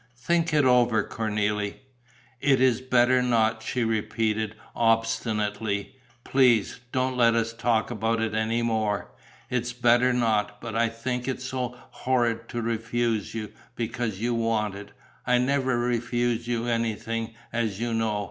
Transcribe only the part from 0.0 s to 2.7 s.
"Think it over, Cornélie." "It